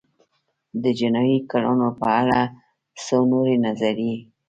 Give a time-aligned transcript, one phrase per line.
[0.83, 2.39] د جنایي کړنو په اړه
[3.05, 4.15] څو نورې نظریې